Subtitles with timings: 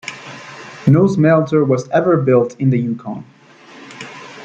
[0.87, 3.23] No smelter was ever built in the Yukon.